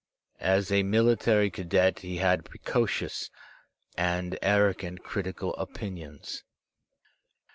[0.39, 3.29] As a military cadet he had precocious
[3.95, 6.43] and arrogant critical opinions.